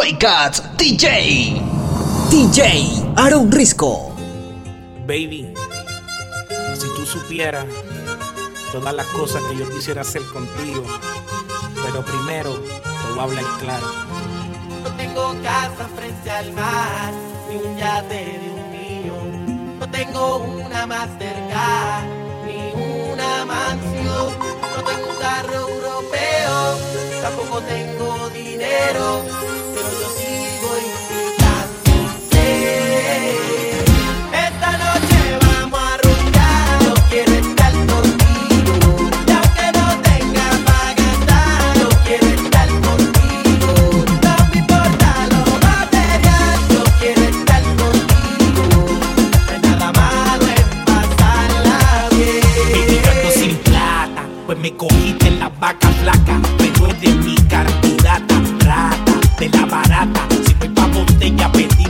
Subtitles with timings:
[0.00, 1.60] Roy Cats DJ.
[2.30, 4.14] DJ Aaron Risco.
[5.06, 5.52] Baby,
[6.72, 7.66] si tú supieras
[8.72, 10.84] todas las cosas que yo quisiera hacer contigo,
[11.84, 13.86] pero primero te voy a hablar claro.
[14.84, 17.12] No tengo casa frente al mar,
[17.50, 19.78] ni un yate de un millón.
[19.80, 22.06] No tengo una Mastercard,
[22.46, 24.32] ni una mansión.
[24.76, 26.78] No tengo un carro europeo,
[27.20, 29.24] tampoco tengo dinero,
[54.60, 56.40] me cogiste en la vaca flaca.
[56.58, 60.20] Pero de mi carburata, rata, de la barata.
[60.46, 61.89] Si voy pa' botella, pedimos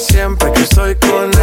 [0.00, 1.39] Siempre que estoy con ella.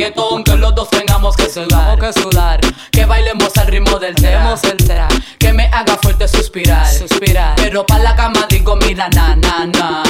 [0.00, 0.44] Reggaetón.
[0.44, 2.60] Que los dos tengamos que sudar, que sudar.
[2.90, 5.08] Que bailemos al ritmo del tema, el tra.
[5.38, 7.54] Que me haga fuerte suspirar, suspirar.
[7.56, 10.09] Pero pa' la cama digo, mira, na, na, na.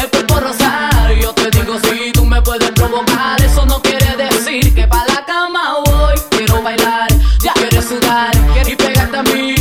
[1.21, 3.41] yo te digo si tú me puedes provocar.
[3.41, 6.15] Eso no quiere decir que pa' la cama voy.
[6.29, 7.07] Quiero bailar,
[7.41, 8.31] ya quieres sudar
[8.67, 9.60] y pegarte a mí.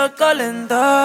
[0.00, 0.99] circle the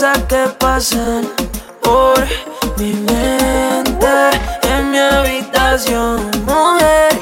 [0.00, 1.28] cosas que pasan
[1.82, 2.18] por
[2.78, 4.30] mi mente
[4.62, 7.20] en mi habitación, mujer.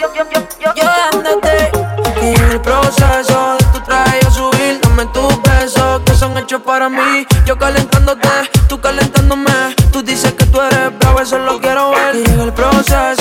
[0.76, 1.72] Yo andate
[2.20, 6.88] en el proceso de tu traje yo subir, dame tus besos que son hechos para
[6.88, 7.26] mí.
[7.44, 8.28] Yo calentándote,
[8.69, 9.74] tú calentándome.
[9.90, 12.14] Tú dices que tú eres bravo, eso lo quiero ver.
[12.14, 13.18] Y el proceso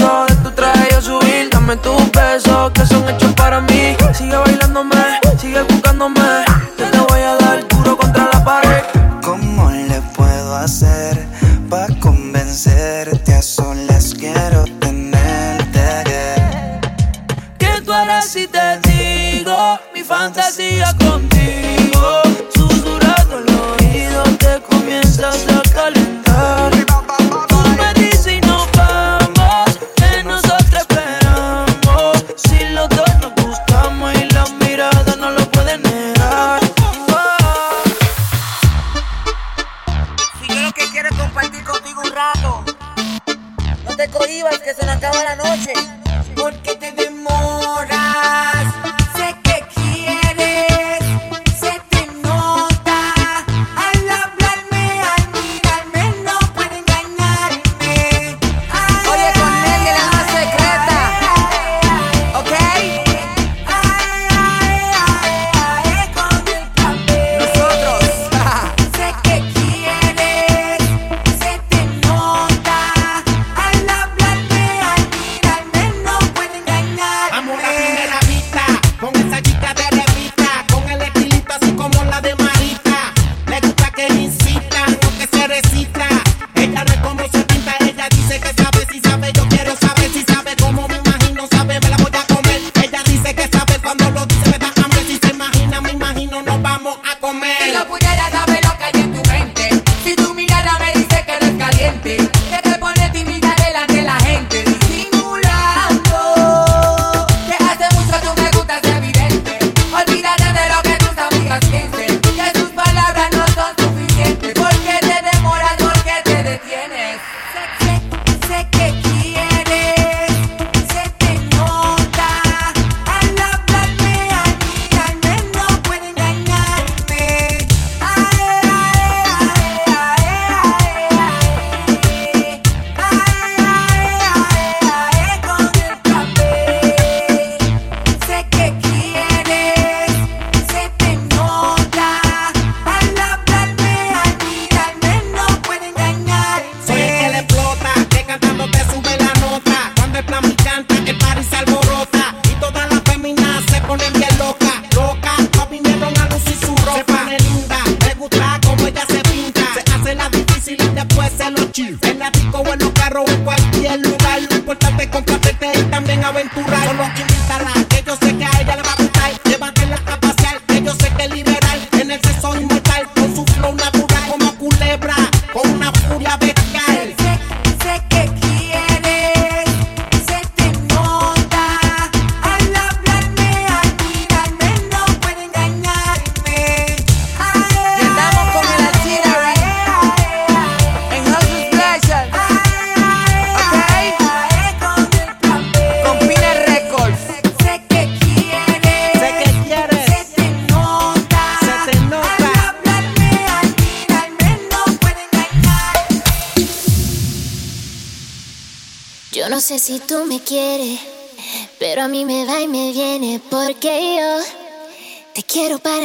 [161.79, 162.86] And Then I think I wanna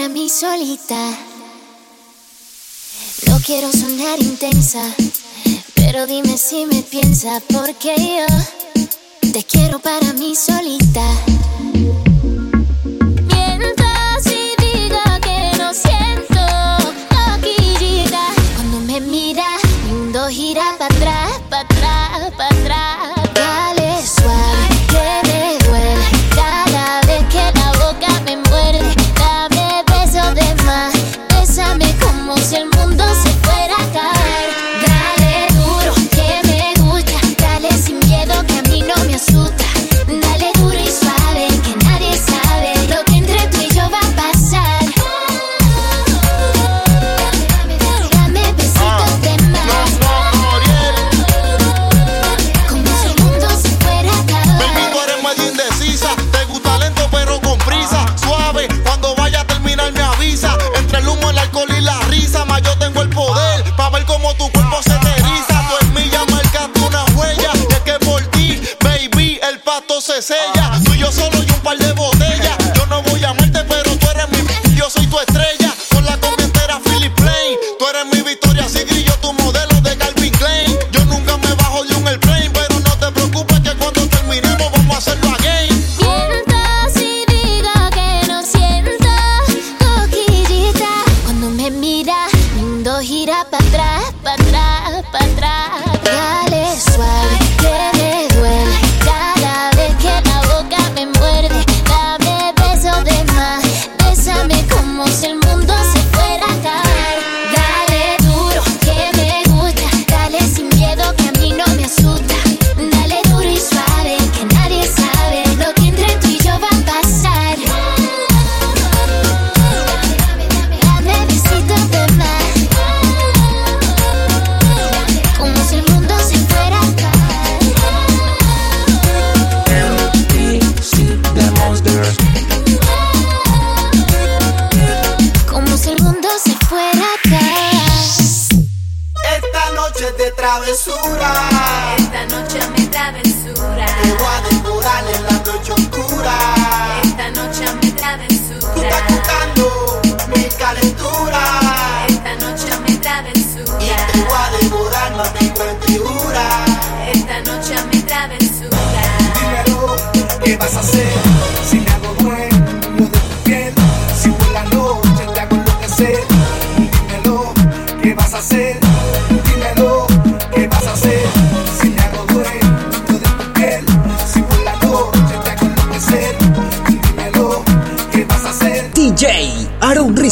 [0.02, 1.16] para mí solita.
[3.28, 4.82] No quiero sonar intensa,
[5.76, 11.04] pero dime si me piensa, porque yo te quiero para mí solita.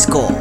[0.01, 0.40] school.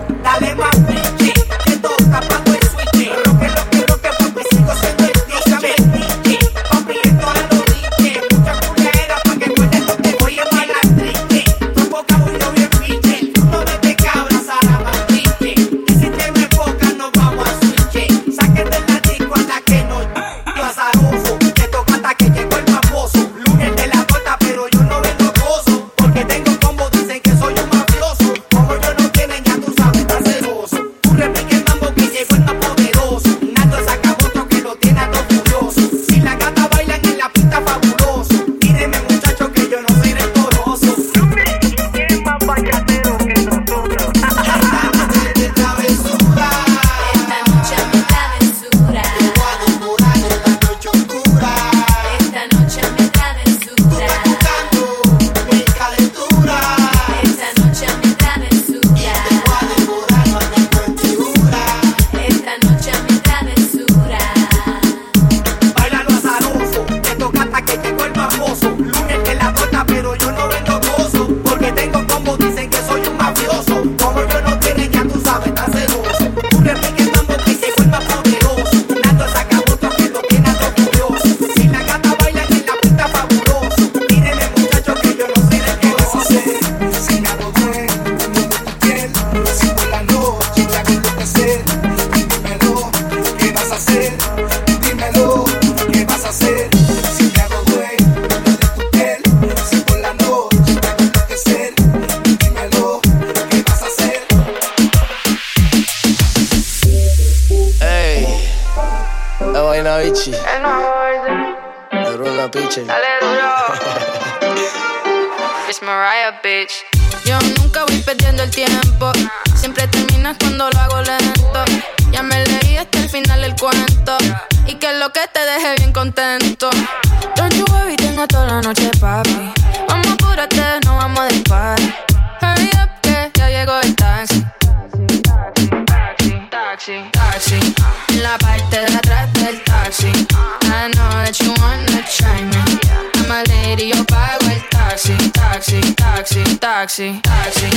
[136.80, 137.60] Taxi, taxi,
[138.08, 140.08] en la parte de atrás del taxi.
[140.08, 142.80] I know that you wanna try me.
[143.16, 145.18] I'm a lady, yo pago el taxi,
[145.52, 147.70] taxi, taxi, taxi, taxi.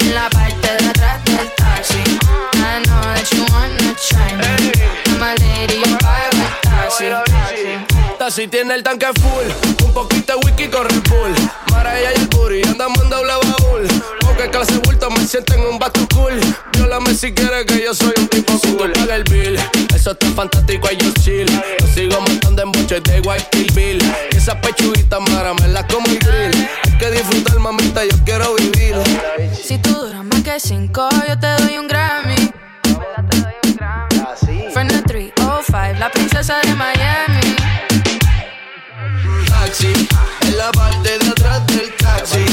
[0.00, 2.02] En la parte de atrás del taxi.
[2.54, 4.72] I know that you wanna try me.
[5.06, 7.04] I'm a lady, yo pago el taxi,
[8.18, 8.30] taxi.
[8.30, 11.34] Si tiene el tanque full, un poquito de whisky con Red Bull.
[11.72, 13.88] Maraya y el booty, andamos en doble baúl.
[14.20, 16.38] Porque clase bulto me siento en un bato cool.
[16.72, 18.92] Viólame si quieres que yo soy un tipo cool.
[18.92, 19.58] Paga el bill,
[19.94, 21.50] eso está fantástico, ahí yo chill.
[21.80, 23.98] Yo sigo montando en boches de White Bill.
[24.30, 26.68] Y esa pechuguita mara me la como el grill.
[26.84, 28.96] Hay que disfrutar, mamita, yo quiero vivir.
[29.52, 32.50] Si tú duras más que cinco, yo te doy un Grammy.
[34.72, 37.56] Fernet 305, la princesa de Miami.
[39.48, 39.92] Taxi,
[40.46, 42.44] en la parte de atrás del taxi.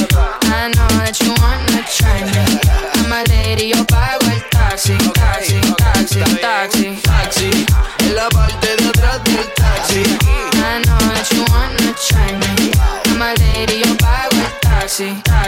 [0.44, 2.60] I know that you wanna try me.
[2.96, 7.00] I'm a lady, yo pago el taxi, taxi, taxi, taxi.
[7.04, 7.66] Taxi,
[8.00, 8.67] en la parte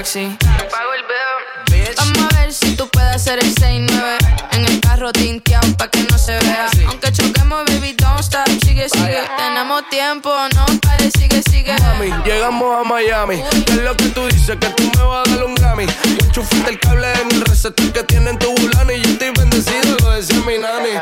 [0.09, 0.37] taxi,
[0.71, 1.95] pago el bill.
[1.97, 4.17] Vamos a ver si tú puedes hacer el 6-9
[4.51, 8.89] En el carro tinteado pa' que no se vea Aunque choquemos, baby, don't stop Sigue,
[8.89, 13.43] sigue, tenemos tiempo No pares, sigue, sigue Mami, llegamos a Miami.
[13.65, 14.57] ¿Qué es lo que tú dices?
[14.57, 15.85] Que tú me vas a dar un Grammy.
[15.85, 18.93] Yo enchufaste el cable en el receptor que tiene en tu bulani.
[18.93, 20.99] Y yo estoy bendecido, lo decía mi nani.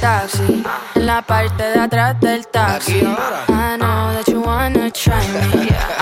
[0.00, 0.62] Taxi,
[0.94, 5.68] en la parte de atrás del taxi I know that you wanna try me
[6.00, 6.01] I'm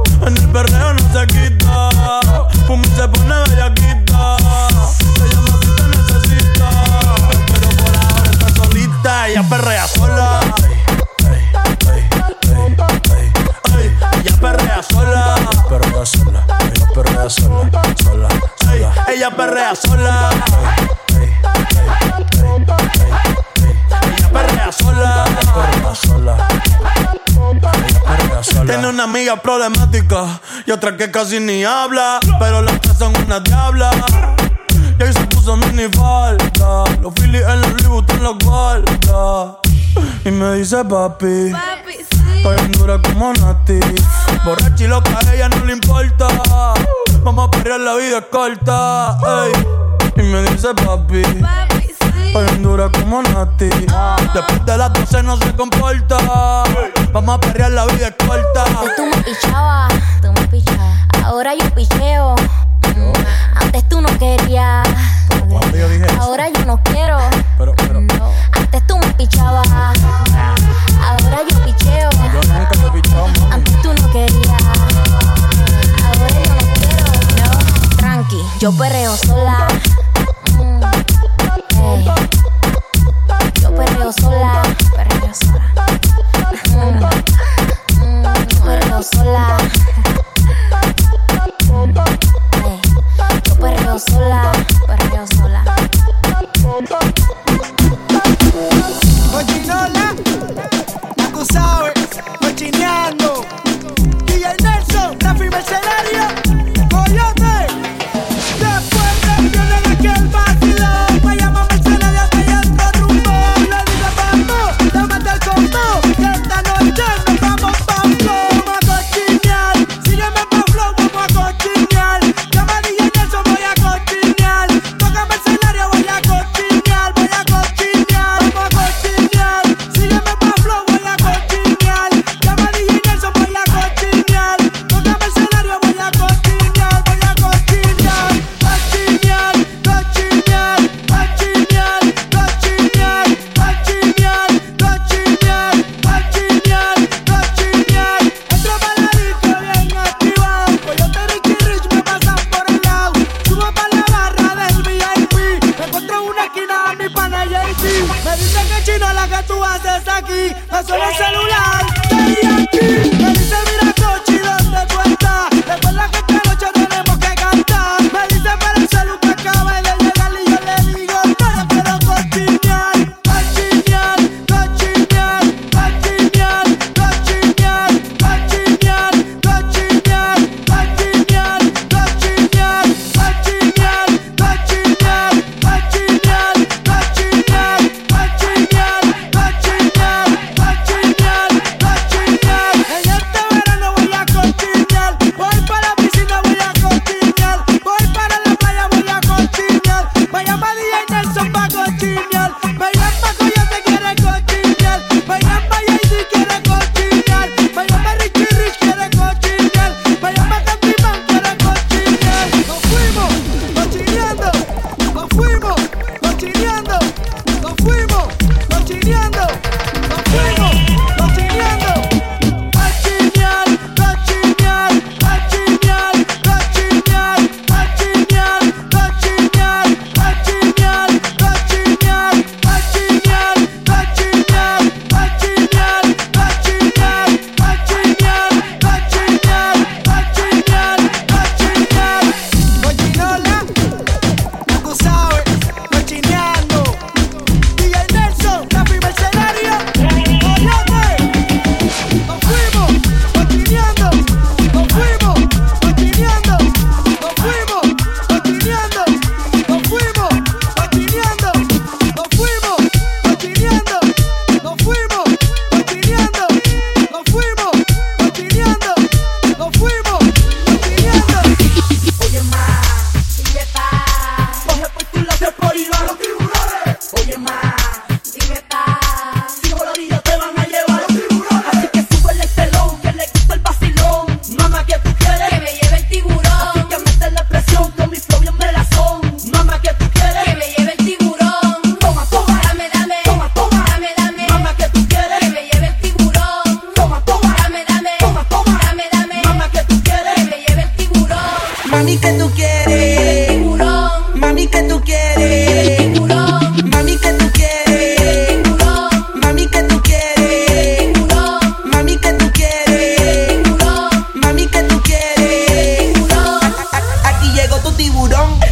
[0.25, 1.89] En el perreo no se quita.
[2.67, 4.37] Fumi se pone bellaquita.
[4.97, 5.59] Se llama
[29.37, 33.89] Problemática y otra que casi ni habla, pero las tres son una diabla.
[34.99, 39.57] Y ahí se puso mini falta, los Phillies en los Louis Vuitton los guarda.
[40.25, 41.53] Y me dice papi,
[42.35, 43.79] estoy en dura como Nati.
[44.43, 46.27] Borracha y loca, a ella no le importa.
[47.23, 49.17] Vamos a perrear, la vida es corta.
[49.45, 49.53] ey.
[50.17, 51.21] Y me dice papi.
[52.33, 53.69] En dura como Nati.
[54.33, 56.17] Después de las 12 no se comporta.
[57.11, 58.63] Vamos a perrear, la vida es corta.
[58.63, 60.97] Antes tú me pichabas, tú me pichabas.
[61.25, 62.35] Ahora yo picheo.
[63.55, 64.87] Antes tú no querías,
[66.19, 67.17] ahora yo no quiero.
[68.17, 68.31] No.
[68.53, 72.09] Antes tú me pichabas, ahora yo picheo.
[73.51, 74.61] Antes tú no querías,
[76.05, 77.05] ahora yo no quiero.
[77.37, 77.97] No.
[77.97, 79.00] Tranqui, yo perreo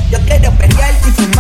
[0.10, 1.39] Yo quiero perrearte y fumarme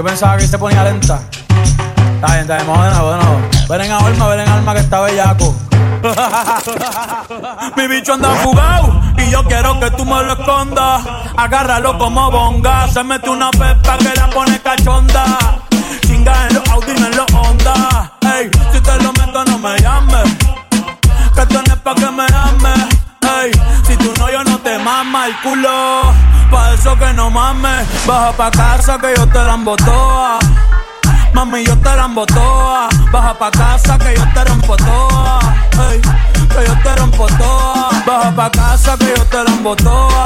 [0.00, 1.20] yo pensaba que se ponía lenta.
[2.14, 2.66] Está bien, está bien.
[3.68, 5.54] Ven en alma, ven en alma que está bellaco.
[7.76, 11.02] Mi bicho anda fugado y yo quiero que tú me lo escondas.
[11.36, 12.88] Agárralo como bonga.
[12.88, 15.60] Se mete una pepa que la pone cachonda.
[16.06, 18.12] Chinga en los Audi en los Honda.
[18.22, 20.34] Ey, si te lo meto, no me llames.
[21.34, 22.88] Que tú no es pa' que me ames.
[23.42, 23.52] Ey,
[23.86, 26.29] si tú no, yo no te mama el culo.
[26.50, 27.86] Pa' eso que no mames.
[28.06, 30.38] Baja pa' casa que yo te la embotoa.
[31.32, 32.88] Mami, yo te la embotoa.
[33.12, 35.38] Baja pa' casa que yo te rompo toa.
[35.90, 37.90] Ey, que yo te rompo toa.
[38.06, 40.24] Baja pa' casa que yo te la embotoa.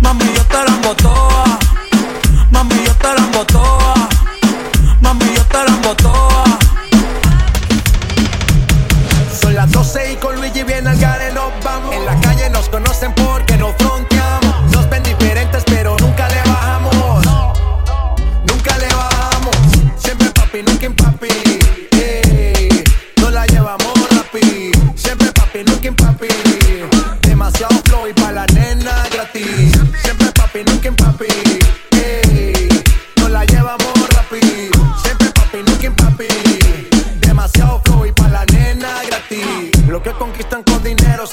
[0.00, 1.44] Mami, yo te la embotoa.
[2.50, 3.94] Mami, yo te la embotoa.
[5.00, 6.29] Mami, yo te la embotoa.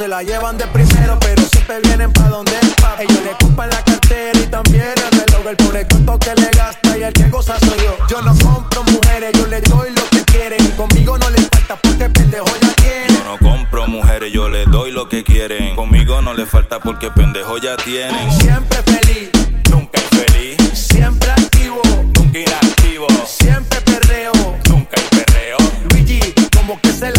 [0.07, 3.03] Se la llevan de primero, pero siempre vienen pa' donde el papi.
[3.03, 5.47] Ellos le compran la cartera y también el reloj.
[5.47, 7.97] El pobre cuento que le gasta y el que goza soy yo.
[8.09, 10.65] Yo no compro mujeres, yo les doy lo que quieren.
[10.77, 13.17] Conmigo no les falta porque pendejo ya tienen.
[13.17, 15.75] Yo no compro mujeres, yo les doy lo que quieren.
[15.75, 18.31] Conmigo no les falta porque pendejo ya tienen.
[18.39, 19.29] Siempre feliz,
[19.69, 21.81] Nunca infeliz, siempre activo,
[22.15, 24.31] nunca inactivo, siempre perreo.
[24.69, 25.57] nunca perreo.
[25.89, 26.21] Luigi,
[26.55, 27.17] como que se la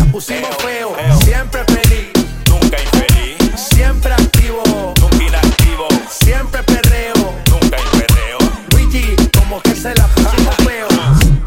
[3.78, 5.86] Siempre activo, nunca inactivo.
[6.10, 7.14] Siempre perreo,
[7.48, 8.38] nunca hay perreo.
[8.72, 10.08] Luigi, como que se la.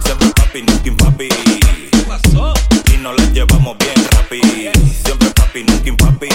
[0.06, 1.28] Siempre papi, nunca papi.
[1.28, 2.54] ¿Qué pasó?
[2.94, 4.72] Y nos la llevamos bien rápido.
[5.04, 6.30] Siempre papi, nunca papi.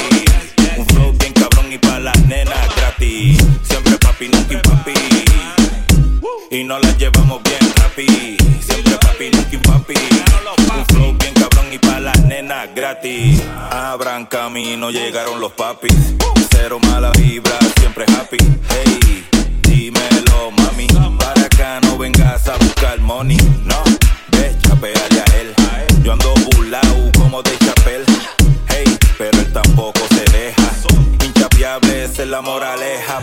[0.77, 3.39] Un flow bien cabrón y pa' las nenas gratis.
[3.67, 4.93] Siempre papi, nunca papi.
[6.51, 8.37] Y nos la llevamos bien rápido.
[8.61, 9.95] Siempre papi, nunca papi.
[10.77, 13.41] Un flow bien cabrón y pa' las nenas gratis.
[13.97, 15.97] Abran camino, llegaron los papis.
[16.51, 18.37] Cero mala vibra, siempre happy.
[18.69, 19.25] Hey,
[19.63, 20.87] dímelo, mami.
[21.19, 23.39] Para acá no vengas a buscar money.
[23.65, 23.83] No,
[24.33, 25.55] ve, chapeale a él.
[26.03, 28.05] Yo ando burlao como de chapel.
[28.69, 28.85] Hey,
[29.17, 30.63] pero él tampoco se deja.
[31.25, 33.23] Inchapeable, es la moraleja.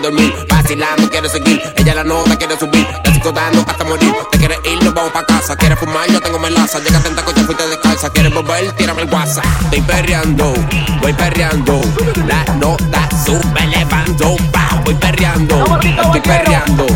[0.00, 0.46] Quiere dormir.
[0.48, 1.62] Vacilando, quiere seguir.
[1.76, 2.86] Ella la nota quiere subir.
[3.04, 4.14] La sigo dando hasta morir.
[4.30, 5.56] Te quieres ir, nos vamos pa' casa.
[5.56, 6.78] Quieres fumar, yo tengo melaza.
[6.80, 8.10] Llega atenta, coche, fuiste descalza.
[8.10, 9.44] Quieres volver, tírame el WhatsApp.
[9.64, 10.54] Estoy perreando,
[11.00, 11.80] voy perreando.
[12.26, 14.36] La nota sube elevando.
[14.52, 15.64] Pau, voy perreando.
[15.82, 16.86] Estoy perreando.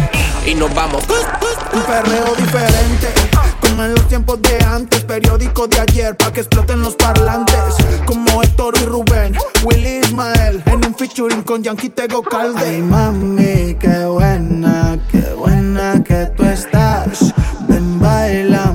[0.46, 1.04] Y nos vamos.
[1.72, 3.12] Un perreo diferente,
[3.60, 7.74] como en los tiempos de antes, periódico de ayer, pa' que exploten los parlantes.
[11.14, 12.60] Featuring con Yankee Tego Calde.
[12.60, 17.32] Ay, mami, qué buena, qué buena que tú estás.
[17.68, 18.72] Ven, baila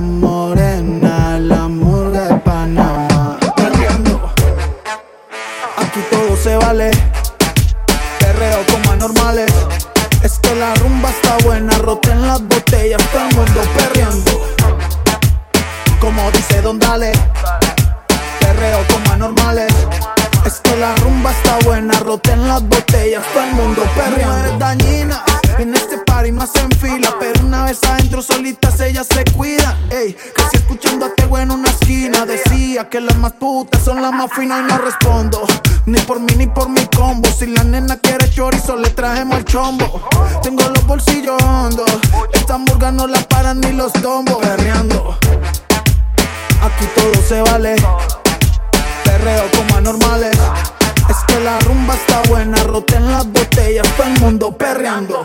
[32.90, 35.46] que las más putas son las más finas y no respondo.
[35.86, 37.28] Ni por mí ni por mi combo.
[37.30, 40.08] Si la nena quiere chorizo, le trajemos el chombo.
[40.42, 41.88] Tengo los bolsillos hondos.
[42.32, 44.38] Esta hamburga no la paran ni los tombos.
[44.38, 45.16] Perreando.
[46.62, 47.76] Aquí todo se vale.
[49.04, 50.36] Perreo como anormales.
[51.08, 52.56] Es que la rumba está buena.
[52.64, 53.86] Roten las botellas.
[53.96, 55.24] Todo el mundo perreando.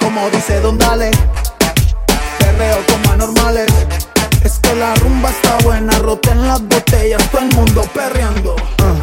[0.00, 1.10] Como dice Don Dale.
[2.38, 3.72] Perreo como anormales.
[4.44, 5.83] Es que la rumba está buena,
[7.88, 8.56] perreando.
[8.78, 8.94] Ah,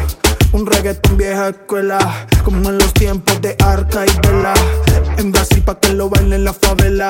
[0.52, 1.98] un reggaetón vieja escuela,
[2.44, 4.54] como en los tiempos de Arca y Vela.
[5.18, 7.08] En Brasil pa' que lo bailen la favela.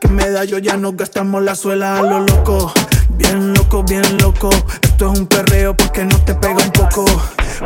[0.00, 2.72] Que medallo ya no gastamos la suela a lo loco.
[3.10, 4.50] Bien Bien loco, bien loco.
[4.82, 7.04] Esto es un perreo porque no te pega un poco.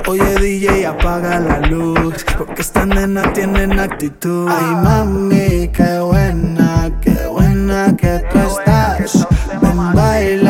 [0.07, 2.25] Oye, DJ, apaga la luz.
[2.39, 4.49] Porque estas nenas tienen actitud.
[4.49, 9.27] Ay, mami, qué buena, qué buena que tú estás.
[9.61, 10.46] Ven, baila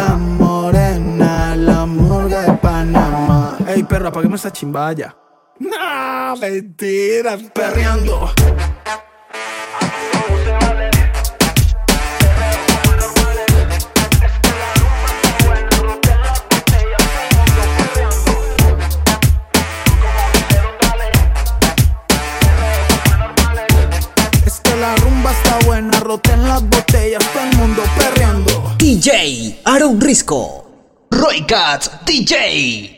[3.89, 5.17] Perra, apaguemos esa chimbaya.
[5.59, 8.31] No, mentira, perreando.
[24.45, 28.75] Es que la rumba está buena, roten las botellas, todo el mundo perreando.
[28.79, 30.63] DJ Aaron Risco.
[31.11, 32.96] Roy Cat DJ.